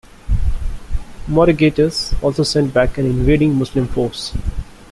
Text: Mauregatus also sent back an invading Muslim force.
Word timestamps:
Mauregatus 1.27 2.15
also 2.23 2.41
sent 2.41 2.73
back 2.73 2.97
an 2.97 3.05
invading 3.05 3.53
Muslim 3.53 3.87
force. 3.87 4.33